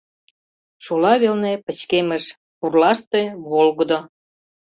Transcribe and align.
Шола 0.83 1.13
велне— 1.21 1.53
пычкемыш, 1.65 2.23
пурлаште— 2.59 3.21
волгыдо. 3.49 3.99